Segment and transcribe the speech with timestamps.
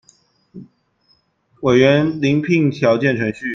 [1.61, 3.45] 委員遴聘條件程序